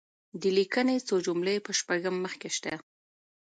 [0.41, 2.73] د لیکني څو جملې په شپږم مخ کې شته.